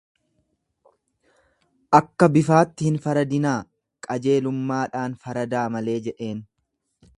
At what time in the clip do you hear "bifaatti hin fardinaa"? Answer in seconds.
2.37-3.53